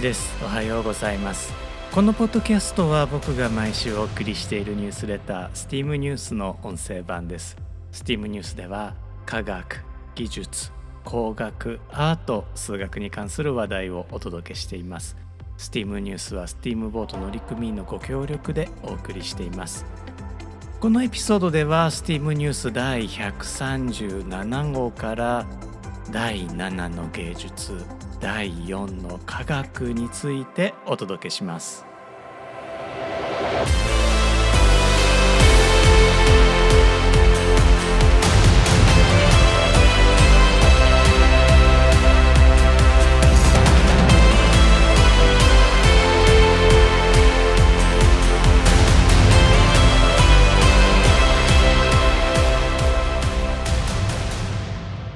[0.00, 0.34] 一です。
[0.42, 1.52] おはようございます。
[1.92, 7.58] このポッドキャストは僕が毎週お送りしているニュースレター STEAM ニュースの音声版です。
[7.92, 8.94] STEAM ニュースでは
[9.26, 10.72] 科学技術
[11.04, 15.18] 工学アート数学に関する話題をお届けしています。
[15.58, 19.84] STEAM ニュースは STEAM ボート乗組員のご協力でお送りしています。
[20.80, 25.46] このエピソードでは STEAM ニュース第137号から
[26.12, 27.84] 第7の芸術
[28.18, 31.89] 第4の科学についてお届けします。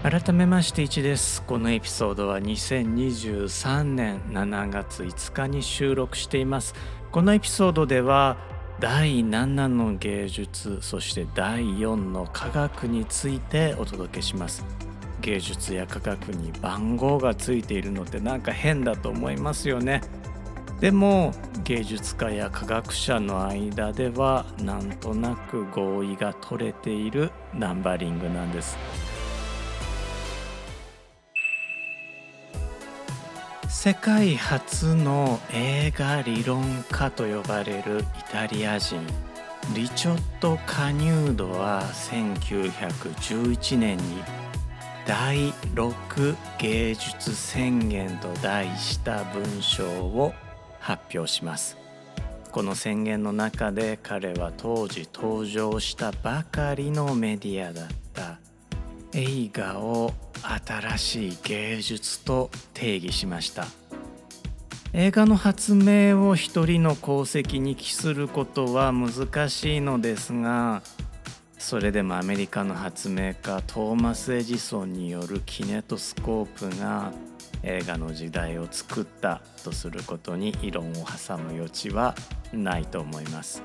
[0.04, 1.42] 改めまして1です。
[1.44, 6.74] このエピソードは2023年7月5日に収録しています。
[7.10, 8.36] このエピソードでは
[8.80, 14.62] 第7の芸術そして第4の科学についてお届けします。
[15.22, 20.02] 芸術や科学に番号がついているのってなんか変だと思いますよね。
[20.80, 28.76] でも芸術家や科学者の間ではなんとなく合意が取れているナンバリングなんです。
[33.84, 38.98] 世界初の映画理論家と呼ばれるイタリア人
[39.74, 44.22] リチョット・カニュードは1911年に
[45.06, 50.32] 第6芸術宣言と題した文章を
[50.80, 51.76] 発表します。
[52.52, 58.43] この宣言の中で彼は当時登場したばかりのメディアだった。
[59.14, 63.66] 映画を新しい芸術と定義しました
[64.92, 70.82] 映画の発明を一人の功績に帰することは難しいのですが
[71.58, 77.12] それでもアメリカの発明家トーマス・エジソンによるキネトスコープが
[77.62, 82.14] 映画の時代を作ったとすることに異論を挟む余地は
[82.52, 83.62] ないと思います。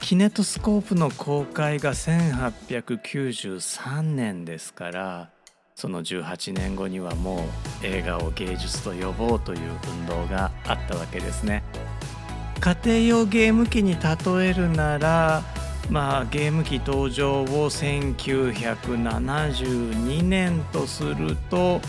[0.00, 5.30] キネトスコープの公開が1893年ですから
[5.74, 7.46] その18年後にはも
[7.82, 11.62] う映画を芸術と呼ぼうという運動があったわけですね。
[12.60, 14.00] 家庭用ゲーム機に例
[14.46, 15.42] えるなら
[15.88, 21.80] まあゲーム機登場を1972年とすると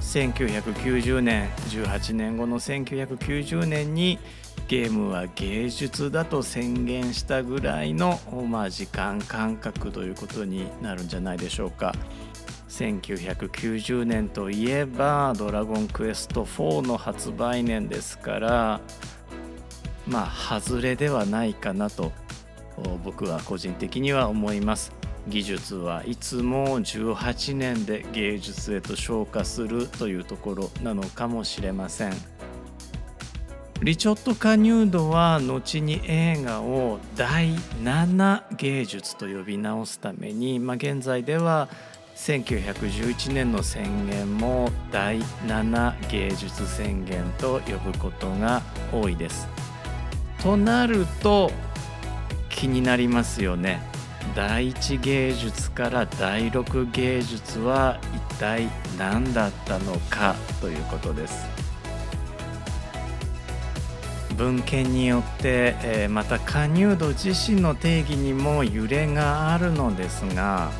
[0.00, 4.18] 1990年18年後の1990年に
[4.68, 8.18] ゲームは芸術だと宣言したぐらいの、
[8.48, 11.94] まあ、時間感覚ということになるんじゃないでしょうか。
[12.68, 18.80] 1990年といえば「ドラゴンクエスト4」の発売年ですから
[20.06, 22.12] まあ外れではないかなと
[23.02, 24.92] 僕は個人的には思います
[25.28, 32.12] 技術はいつも18年で芸術へと昇華するというところなのかもしれません
[33.82, 41.68] リチョット・カニュードは後に映画を第7芸術と呼び直すために、まあ、現在では
[42.16, 49.46] 1911年の宣言も第7芸術宣言と呼ぶことが多いです。
[50.42, 51.50] となると
[52.48, 53.82] 気になりますよね。
[54.34, 61.55] 第1芸術から第6芸術は一体何だったのかということです。
[64.36, 70.70] 文献によって、えー、また加入度自身の定義にも揺れがあるのですが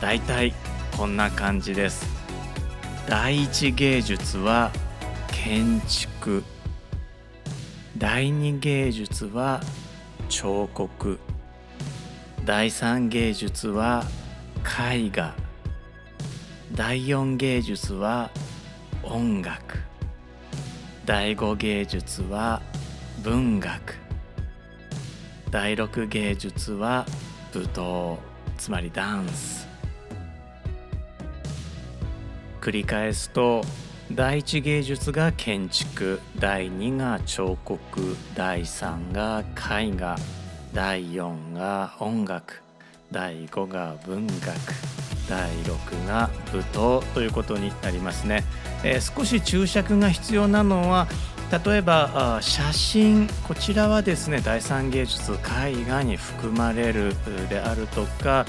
[0.00, 0.54] だいたい
[0.96, 2.06] こんな感じです。
[3.08, 4.70] 第一芸術は
[5.28, 6.42] 建築。
[7.96, 9.60] 第二芸術は
[10.28, 11.18] 彫刻。
[12.44, 14.04] 第三芸術は
[14.64, 15.34] 絵画。
[16.72, 18.30] 第四芸術は
[19.02, 19.78] 音楽。
[21.04, 22.62] 第五芸術は
[23.22, 23.96] 文学。
[25.50, 27.04] 第六芸術は
[27.52, 28.16] 舞踏
[28.56, 29.68] つまりダンス。
[32.62, 33.62] 繰り返すと
[34.10, 40.16] 第一芸術が建築第二が彫刻第三が絵画
[40.72, 42.62] 第四が音楽
[43.10, 44.54] 第五が文学
[45.28, 48.44] 第6が舞踏ということになりますね、
[48.82, 51.06] えー、少し注釈が必要なのは
[51.50, 57.14] 例えば写真こちらはですね第三芸術絵画に含まれる
[57.48, 58.46] であるとか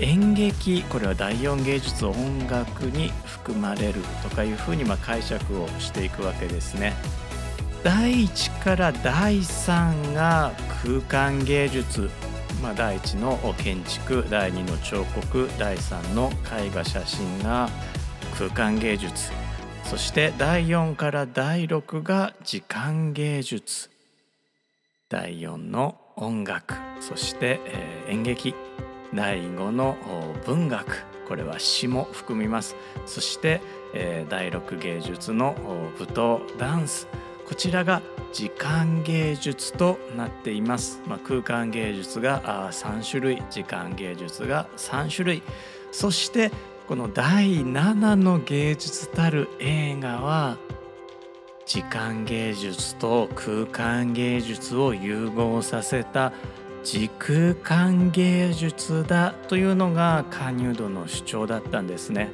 [0.00, 6.94] 演劇これは第4芸術音楽に含まれるとかいうふうにま解釈をしていくわけですね。
[7.84, 10.52] 第1から第3が
[10.82, 12.10] 空間芸術、
[12.60, 17.68] まあ、第1の建築第2の彫刻第3の絵画写真が
[18.36, 19.30] 空間芸術
[19.86, 23.88] そして第4から第6が時間芸術。
[25.08, 26.74] 第4の音楽。
[26.98, 28.56] そして、えー、演劇。
[29.14, 29.96] 第5の
[30.44, 31.04] 文学。
[31.28, 32.74] これは詩も含みます。
[33.06, 33.60] そして、
[33.94, 35.54] えー、第6芸術の
[35.96, 37.06] 舞踏ダンス。
[37.46, 43.42] こちらが時間芸術となっています、まあ、空間芸術が3種類。
[43.50, 45.42] 時間芸術が3種類。
[45.92, 46.50] そして
[46.86, 50.56] この第7の芸術たる映画は
[51.66, 56.32] 時間芸術と空間芸術を融合させた
[56.84, 62.30] 時空間芸術だというのがカニュの主張だったんですね。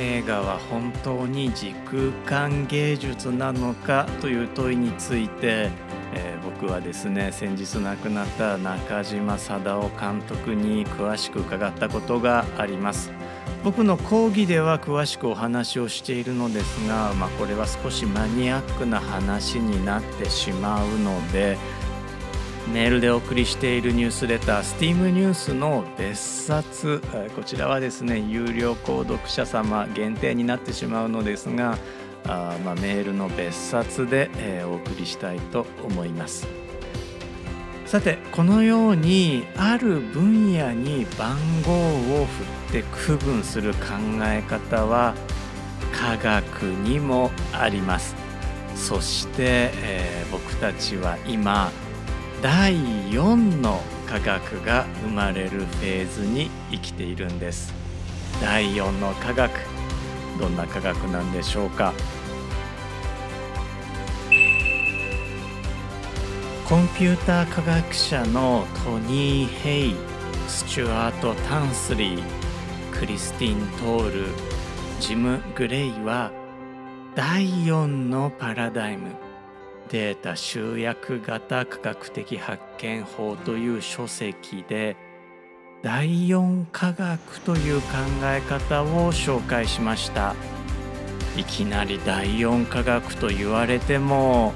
[0.00, 5.70] 映画は本当に時空間芸術なのかという問いについて、
[6.14, 13.12] えー、僕はですね先日亡くなった中島貞夫監督に詳しく伺ったことがあります。
[13.62, 21.58] 僕の講義では詳しくお話をしているのですが、まあ、これは少しマニアックな話になってしまうので
[22.72, 27.02] メールでお送りしているニュースレター STEAM ニュースの別冊
[27.36, 31.76] こちらはですね有料購読者様限定になってしまうのですが
[32.30, 36.46] あまあ、メールの別冊で、えー、お送りしたいと思います。
[37.86, 41.72] さてこのようにある分野に番号
[42.22, 42.26] を
[42.70, 42.84] 振って
[43.16, 43.80] 区分する考
[44.22, 45.12] え方は
[45.92, 48.14] 科学にもあります。
[48.76, 51.72] そして、えー、僕たちは今
[52.40, 52.76] 第
[53.10, 57.74] 4の科学が生まれるフェーズに生きているんです。
[58.40, 59.50] 第4の科学
[60.38, 61.92] どんな科学なんでしょうか？
[66.70, 69.94] コンピューター科学者のトニー・ヘイ
[70.46, 72.22] スチュアート・タンスリー
[72.96, 74.26] クリスティン・トール
[75.00, 76.30] ジム・グレイは
[77.16, 79.16] 第4のパラダイム。
[79.88, 84.96] データ集約型科学的発見法という書籍で
[85.82, 87.88] 第4科学という考
[88.22, 90.36] え方を紹介しました。
[91.36, 94.52] いきなり第4科学と言われても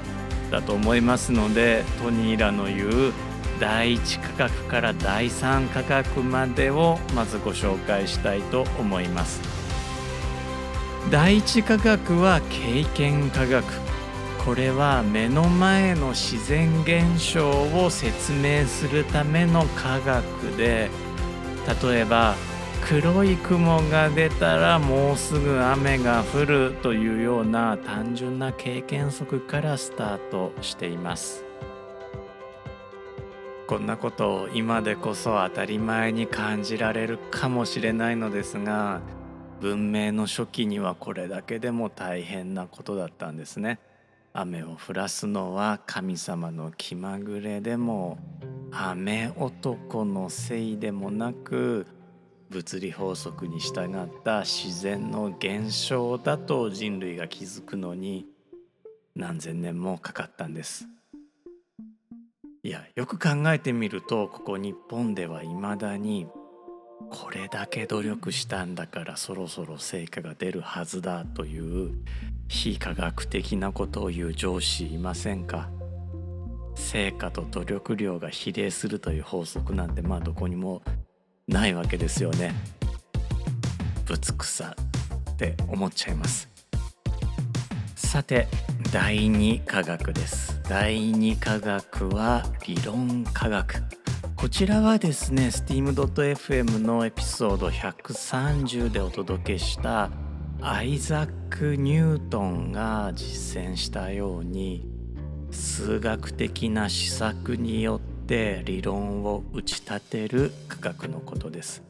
[0.51, 3.13] だと思いますのでトニーらの言う
[3.59, 9.41] 第1科学から第3科学までをまずご紹介したいと思います。
[11.11, 13.63] 第1科学は経験科学。
[14.43, 20.23] これは目の前の自然現象を説明するための科学
[20.55, 20.89] で
[21.83, 22.35] 例えば
[22.87, 31.43] 黒い雲が出たらもうすぐ雨が降るというような単純な経験則からスタートしています
[33.65, 39.01] こんなことを今でこそ当たり前に感じられるかもしれないのですが
[39.61, 43.79] 文明の初期にはこれだけでも大変なことだったんですね。
[44.33, 48.19] 雨を降らすのは神様の気まぐれでも
[48.69, 51.87] 雨男のせいでもなく
[52.49, 58.25] 物理法則に従った自然の現象だと人類が気づくのに
[59.15, 60.87] 何千年もかかったんです。
[62.63, 66.27] いやよく考えてみるとここ日本ではいまだに
[67.11, 71.91] これだけ努力したんだからそろそろ成果が出るはずだという
[72.47, 75.69] 非科学的なことを言う上司いませんか？
[76.75, 80.81] 成果と努力量が比例するという法則なんてまあどこにも
[81.47, 82.53] ないわけですよね。
[84.05, 84.75] ぶつくさ
[85.31, 86.49] って思っちゃいます。
[87.95, 88.47] さて
[88.91, 90.59] 第二科学です。
[90.67, 93.83] 第二科学は理論科学。
[94.35, 100.09] こちらはですね steam.fm のエピソード130でお届けした
[100.61, 104.87] アイザック・ニュートンが実践したように
[105.51, 111.83] 数学的な施策によって理論を打ち立てる科学のことです。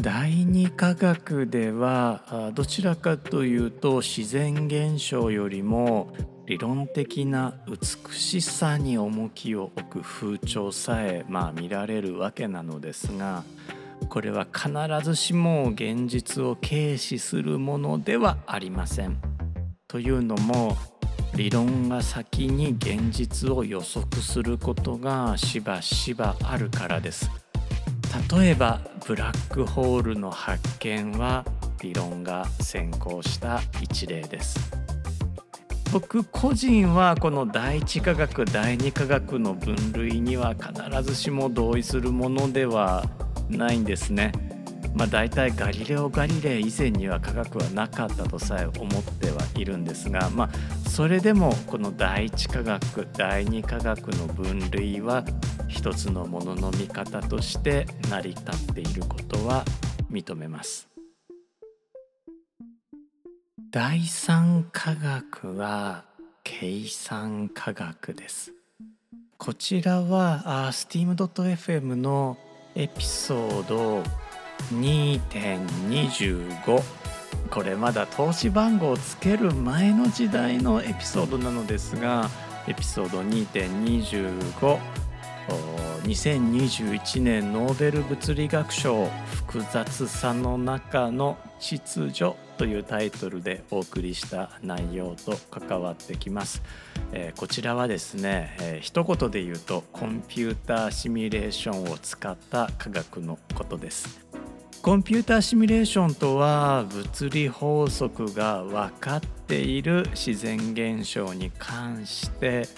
[0.00, 6.12] 第二科学ではどちらかというと自然現象よりも
[6.46, 13.42] 理論的な美しさに重きを置く風潮さえまあ見られるわけなのですが
[14.10, 14.70] これは必
[15.02, 19.18] ずしも現実を軽視するものではありません。
[19.88, 20.76] というのも
[21.36, 27.30] 理論が先に現実を予測することがしばしばあるからです。
[28.30, 31.44] 例えばブラックホールの発見は
[31.82, 34.58] 理論が先行した一例です
[35.92, 43.04] 僕個人はこの第一科学第二科学の分類には必ずしも同意するものでは
[43.48, 44.32] ないんですね。
[44.96, 55.22] まあ、大体ガリレオ・ガリレイ以前には科学はなかったとさえ思ってはいるんですが、まあ、それでもこの第一科学第二科学の分類は
[55.68, 59.66] 一つのものの見方として成り立っていることは
[60.10, 60.88] 認めます。
[63.70, 66.04] 第三科学は
[66.42, 68.54] 計算科学です。
[69.36, 72.38] こちらは steam.fm の
[72.74, 74.02] エピソード
[74.72, 76.82] 2.25
[77.50, 82.28] これまだ投資番号をつける前の時代のエピソードなのですが
[82.66, 84.78] エピソード2.25
[86.06, 96.62] 2021年ノーベル物理学賞複雑さの中の秩序というタイトルでお送りした内容と関わってきます、
[97.12, 104.25] えー、こちらはですね、えー、一言で言うとコンピューターシミュレーションを使った科学のことです。
[104.82, 112.68] コンピューターシミュレーションとは物理法則が分かっている自然現象に関して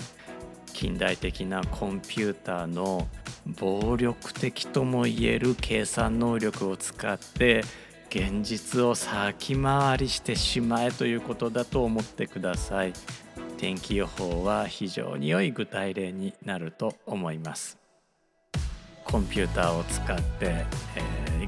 [0.73, 3.09] 近代的なコンピューターの
[3.61, 7.62] 暴力的ともいえる計算能力を使って
[8.11, 12.95] 現実を先回りしてしまえということだと思ってください
[13.59, 17.78] 天気予報は非常に良い具体例になると思います
[19.11, 20.67] コンピューターを使って、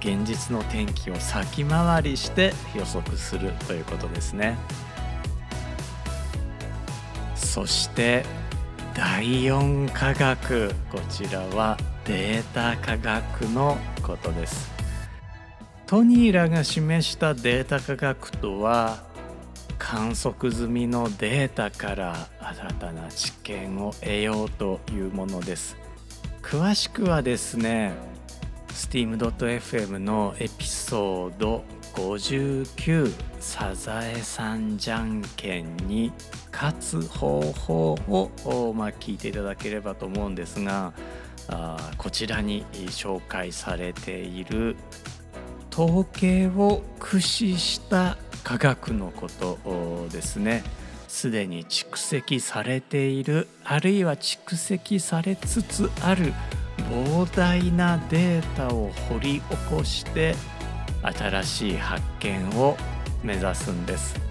[0.01, 4.57] 現実の天気を先回りして予測するということですね。
[7.35, 8.25] そして
[8.95, 14.71] 第4科学こちらはデータ科学のことです。
[15.87, 19.03] トニーらが示したデータ科学とは
[19.79, 25.77] 観測済みのデータから新たな知見を得ようというものです。
[26.43, 27.93] 詳しくはですね
[28.81, 36.11] steam.fm のエピソード59サザエさんじゃんけんに
[36.51, 40.95] 勝つ方法を、まあ、聞いていただければと思うんですが
[41.49, 44.77] あこちらに紹介されている
[45.71, 50.65] 統計を駆使した科学のことですね。
[51.07, 56.33] すでに蓄積されているあるいは蓄積されつつある
[56.83, 60.35] 膨大なデータを掘り起こして
[61.03, 62.77] 新しい発見を
[63.23, 64.31] 目指すんです。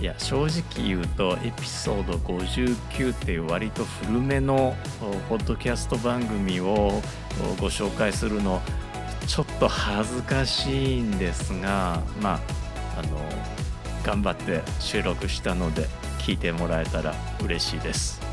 [0.00, 4.74] いや正直言うとエピソード59っていう割と古めの
[5.28, 7.02] ポッドキャスト番組を
[7.60, 8.62] ご紹介するの
[9.26, 12.40] ちょっと恥ずかしいんですがま
[12.96, 13.18] ああの
[14.02, 15.86] 頑張って収録したので
[16.18, 17.14] 聞いてもらえたら
[17.44, 18.29] 嬉しいです。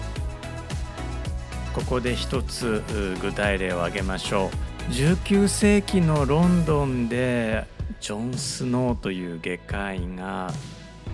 [1.77, 2.81] ここで一つ
[3.21, 4.49] 具体例を挙げましょ
[4.89, 4.91] う。
[4.91, 7.65] 19世紀のロンドンで
[8.01, 10.51] ジョン・スノーという外科医が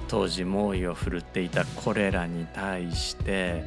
[0.08, 3.66] 当時猛威を振るっていたコレラに対して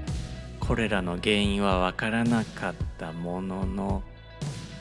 [0.58, 4.02] コレラの原因は分からなかったものの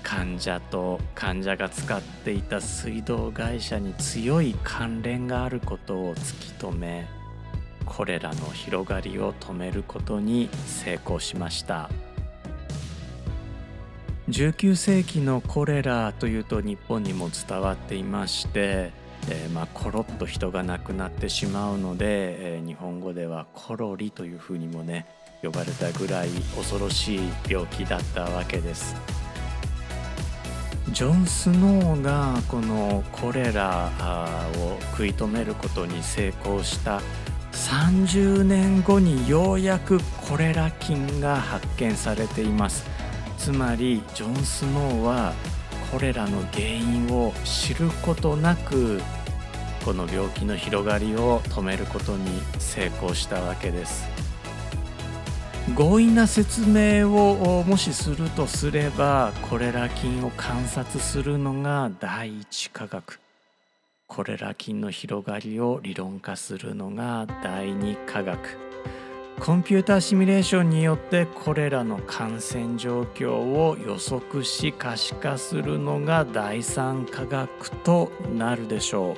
[0.02, 7.08] 患者と患者が使っていた水道会社に強い関連があることを突き止め
[7.86, 11.90] これらの広がりを止めることに成功しました。
[14.30, 18.92] 19世紀のコレラというと日本にも伝わっていまして、
[19.30, 25.06] えー、まあ、コロッと人が亡くなってしまうので、えー、日本語ではコロリというふうにもね
[25.44, 28.96] 呼ばれたぐらい恐ろしい病気だったわけです。
[30.90, 33.92] ジョン・スノーがこのコレラ
[34.58, 37.02] を食い止めることに成功した
[37.52, 42.95] 30年後にようやくコレラ菌が発見されています
[43.38, 45.34] つまりジョン・スノーは
[45.92, 49.02] コレラの原因を知ることなく
[49.84, 52.28] この病気の広がりを止めることに
[52.58, 54.08] 成功したわけです。
[55.76, 63.20] 強引な説明をもしするとすればコレラ菌を観察するのが第一科学。
[64.08, 68.75] コレラ菌の広がりを理論化するのが第二科学。
[69.40, 79.16] コンピューターシミュレーションによってこれらの感染状況を予測し可視化するのが第三科学となるでしょう。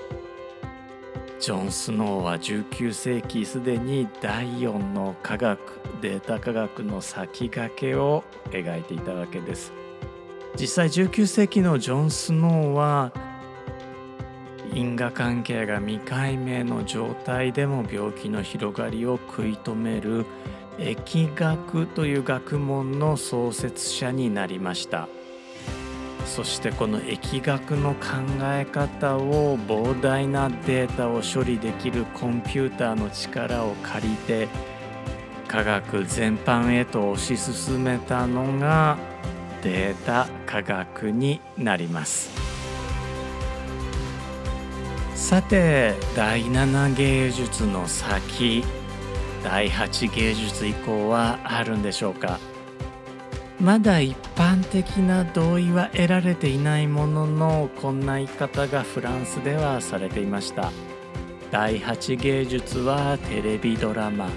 [1.39, 5.59] ジョン・スノーは19世紀すでに第4の科学
[6.01, 9.71] データ科学の先駆けを描いていたわけです。
[10.59, 13.11] 実際19世紀のジョン・スノーは
[14.73, 20.25] 因果関係が未解明の状態でも病気の広がりを食い止める
[20.77, 25.07] 疫学という学問の創設者になりました。
[26.27, 28.07] そしてこの疫学の考
[28.43, 34.49] え方を膨大なデータを処理できるコンピューターの力を借りて
[35.47, 38.97] 科学全般へと推し進めたのが
[39.63, 42.46] データ科学になります。
[45.27, 48.63] さて第7芸術の先
[49.43, 52.39] 第8芸術以降はあるんでしょうか？
[53.59, 60.71] まだ一般的な同意は得られていないもののこんな言い方がフランスではされていました。
[61.51, 64.29] 第8芸術はテレビドラマ。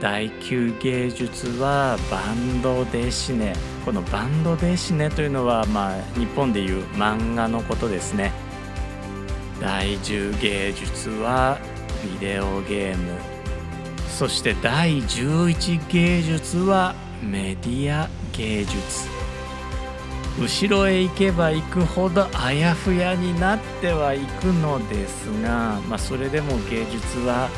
[0.00, 3.52] 第9芸術はバンドデシネ。
[3.84, 8.32] このバンドデシネというのは、まあ、日本でいう漫画のことですね。
[9.64, 11.58] 第10芸術は
[12.04, 13.18] ビデオゲーム。
[14.10, 19.08] そして第11芸術はメディア芸術。
[20.38, 27.48] 後ろへ行けば行くほどあやふやになってはいくのですが、まあ、それでも芸術は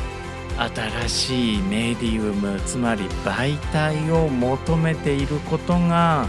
[0.57, 6.25] 新しいメディウムつまり媒体を求めていることが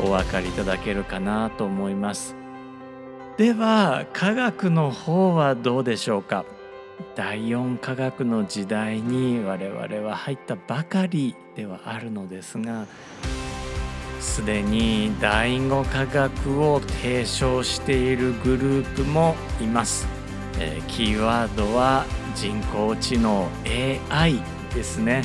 [0.00, 2.37] お分かりいただけるかなと思います。
[3.38, 6.44] では科学の方はどうでしょうか？
[7.14, 12.86] 第4科学の時代に我々は入ったばかりではあるのですが
[14.18, 20.08] すでに第5科学を提唱しているグループもいます、
[20.58, 23.46] えー、キーワードは人工知能
[24.10, 24.42] AI
[24.74, 25.22] ですね。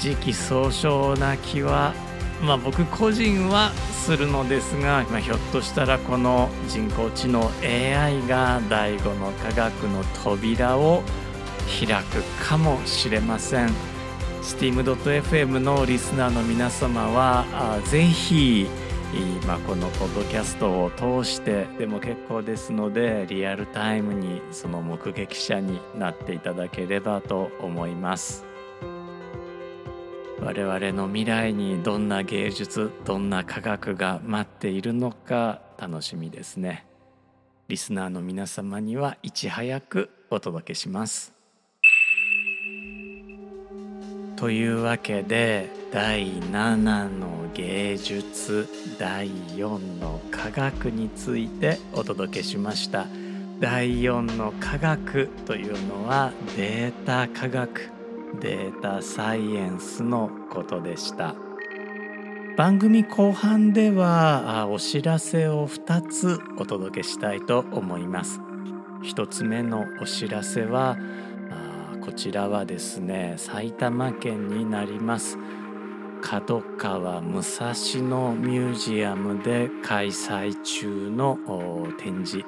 [0.00, 1.94] 時期尚早な気は
[2.42, 3.70] まあ僕個人は
[4.04, 11.02] するのですが、まあ、ひょっとしたらこの人工知能 AI が第5の科学の扉を
[11.86, 13.70] 開くかもしれません
[14.42, 18.66] steam.fm のリスナーの皆様はぜひ
[19.14, 28.51] 今このポッドキャストを通してでも結構ですのでリアルタイムにその目撃者になっていただければと思います。
[30.44, 36.84] 我々の未来にどんな芸術どんな科学が待っているのか楽しみですね。
[37.68, 41.32] リスナーの皆様にはいち早くお届けします。
[44.34, 46.76] というわけで第7
[47.08, 48.66] の芸術
[48.98, 53.06] 第4の科学についてお届けしました。
[53.60, 58.01] 第4の科学というのはデータ科学。
[58.40, 61.34] データサイエンスのことでした。
[62.56, 68.40] 番組後半ではお知らせを2つお届けしたいと思います。
[69.04, 70.96] 1つ目のお知らせは
[72.04, 75.38] こちらはですね埼玉県になります。
[76.20, 81.38] 角川武蔵野ミュージアムで開催中の
[81.98, 82.46] 展示。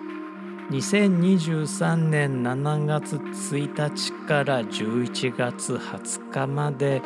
[0.70, 7.02] 2023年7月1日から11月20日まで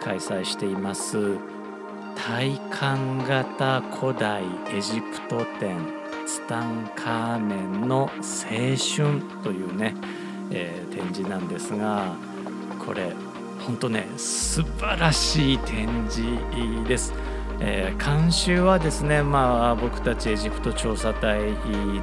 [0.00, 1.36] 開催しています
[2.14, 5.76] 体感型古代エジプト展
[6.26, 9.94] ツタンカーメンの青春というね、
[10.50, 12.14] えー、展示なんですが
[12.78, 13.12] これ
[13.66, 16.22] 本当ね素晴らしい展示
[16.86, 17.12] です。
[17.64, 21.38] えー、監修はですね、まあ、僕たちエジプト調査隊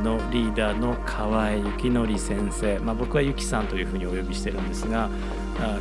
[0.02, 5.10] のリーダーの河合幸則先生、まあ、僕はゆきさんというふうにお呼びしてるんですが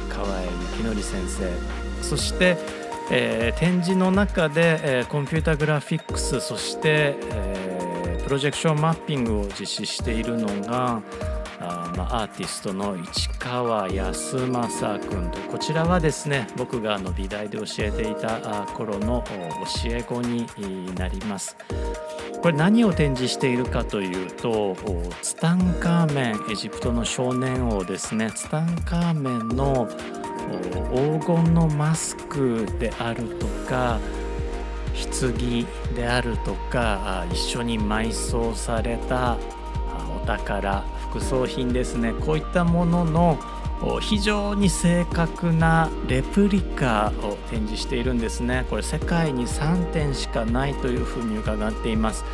[0.09, 0.43] 河合
[0.77, 2.03] 幸則先生。
[2.03, 2.57] そして、
[3.13, 11.03] えー、展示の中で、えー、コンピュータグラフィックスそして、え、プロジェクションマッピングを実施しているのが
[11.97, 20.47] まあ、アーティストの市川康正君とこちらはですね僕があの美大で教えていた頃の教え子に
[20.95, 21.57] なります。
[22.41, 24.77] これ何を展示しているかというと
[25.23, 28.31] ツタンカーメンエジプトの少年王ですね。
[28.31, 29.89] ツタンカーメンの
[30.93, 33.99] 黄金のマスクであるとか
[35.21, 39.37] 棺であるとか一緒に埋葬された
[40.23, 40.85] お宝。
[41.11, 42.13] 副葬品ですね。
[42.13, 43.39] こういったものの
[44.01, 48.67] 非常に正確なレプリカを展示しているんですね。
[48.69, 52.25] これ世界に3点しかないというふうに伺っています。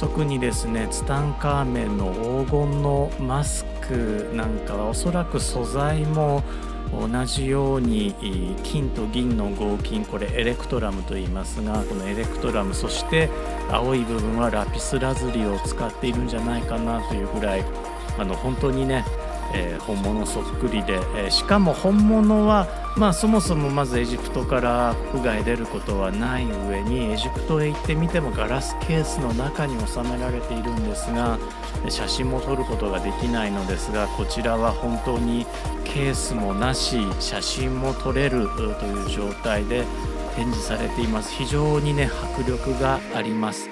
[0.00, 2.10] 特にですねツタンカーメンの
[2.44, 6.42] 黄金のマスクなんかはおそらく素材も
[6.90, 8.14] 同じように
[8.62, 13.28] 金と銀の合金これエレクトラムと言いますがこのエレクトラムそして
[13.70, 17.64] 青い部分はラピスラズリを使っているんじゃないかなというぐらい
[18.20, 19.04] あの本当にね
[19.52, 31.38] えー、本物そっくりで、えー、しかも本物は、まあ、そもそもまずエジプトから国外出ることはない上にエジプトへ行ってみてもガラスケースの中に収められているんですが
[31.88, 35.46] 写真も撮ることができないのですがこちらは本当に
[35.84, 39.84] ケースもなし写真も撮れるという状態で
[40.36, 41.32] 展示されています。
[41.32, 43.68] 非常にね迫力があります。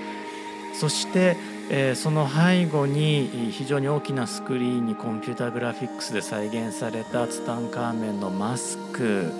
[0.74, 1.36] そして
[1.70, 9.30] えー、その背後に非常に大きなスクリーンにコンピューターグラフィックスで再現されたツタンカーメンのマスク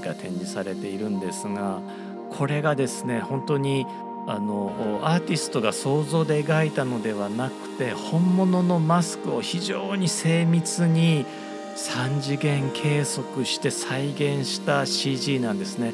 [0.00, 1.80] が展示されているんですが
[2.30, 3.84] これがですね本当に
[4.26, 11.26] あのアーティストが想像で描いたのではなくて本物のマスクを非常に精密に
[11.76, 15.92] 3次元計測して再現した CG なんですね。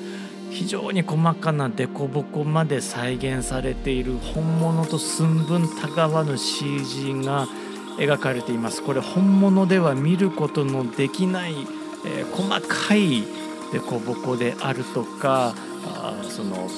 [0.56, 7.46] 非常に細かな凸凹まで再現されている本物と寸分たがわぬ CG が
[7.98, 8.82] 描かれています。
[8.82, 11.52] これ本物では見ることのできない、
[12.06, 13.24] えー、細かい
[13.70, 16.68] 凸凹であるとかあその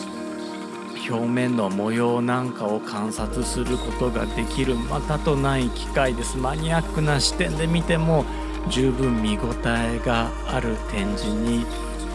[1.09, 6.37] 表面の模様なんかを観察することができるまたとない機会です。
[6.37, 8.25] マニアックな視点で見ても
[8.71, 11.65] 十分見応えがある展示に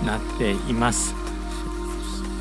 [0.05, 1.22] なっています。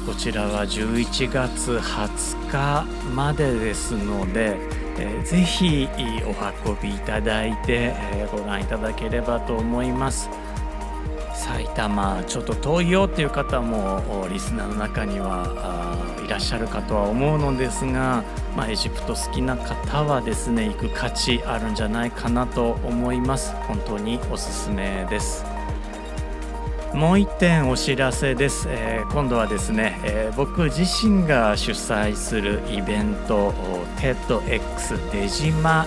[0.06, 2.84] こちらは11月20日
[3.14, 4.56] までですので、
[4.98, 5.88] えー、ぜひ
[6.24, 10.28] お運びいただいて、えー、ご覧いただければと思います。
[11.34, 18.22] 埼玉ちょっと遠いよっていう方もリスナーの中にはいらっしゃるかとは思うのですが、
[18.56, 23.54] まあ、エジプト好きな方はですね行く価値あるんじゃないかなと思います。
[23.68, 25.51] 本当におすすめです。
[26.94, 33.52] もう一点お知らせです、えー、今度はですね、えー、僕自身が主催するイベント
[33.96, 35.86] TEDx 出島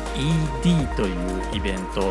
[0.63, 2.07] ED というイベント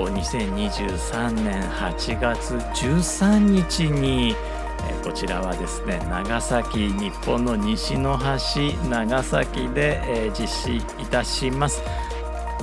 [0.00, 4.36] を2023年8月13日に
[5.02, 11.82] こちらはですね長崎日本の西の端長崎で実施いたします。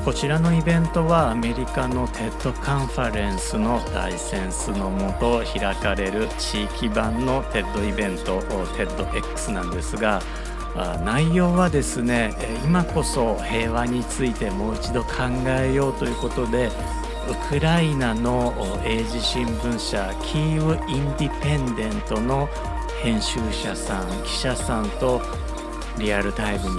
[0.01, 10.21] こちらのイベントはアメリカの TED カンファレンスのライセンスのもと開かれる地域版の TED イベント TEDx なんですが
[11.05, 15.11] 内容はですね今こそ平和についてもう一度考
[15.47, 16.69] えようということで
[17.29, 18.53] ウクライナの
[18.83, 22.49] 英字新聞社キーウ・インディペンデントの
[23.01, 25.21] 編集者さん記者さんと
[25.97, 26.69] リアルタイム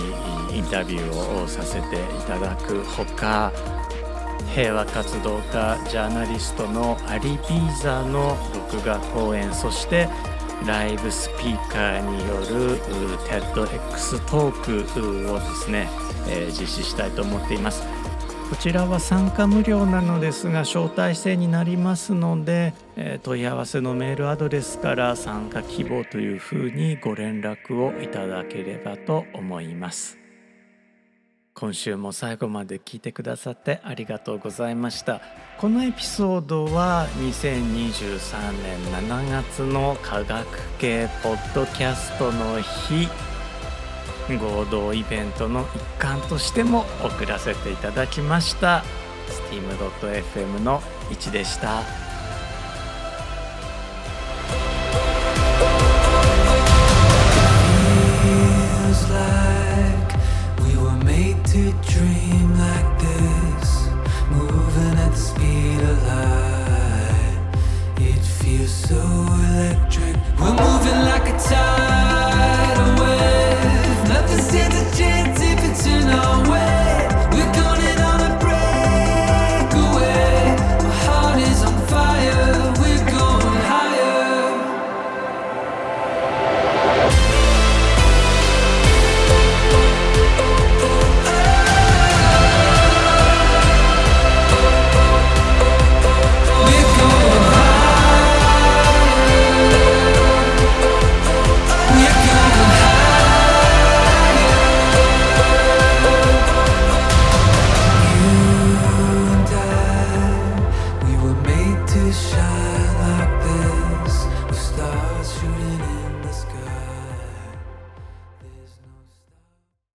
[0.50, 3.52] にインタビューをさせていただくほか
[4.54, 10.08] 平和活動家ジャーナリストのアリ・ビーザーの録画公演そして
[10.66, 12.78] ライブスピーカーによる
[13.26, 15.88] TEDx トークをですね、
[16.28, 17.82] えー、実施したいと思っています。
[18.50, 30.18] こちらは参加無料なのですが招待制になりますので、え問い合わせのメールアドレスから参加希望というふうにご連絡をいただければと思います。
[31.54, 35.20] 今週も最後まで聞いてくださってありがとうございました。
[35.58, 38.78] このエピソードは2023年
[39.08, 40.46] 7月の科学
[40.78, 43.08] 系ポッドキャストの日
[44.32, 48.82] 合同イベントの一環としても送らせていただきました
[49.50, 52.03] steam.fm の1でした。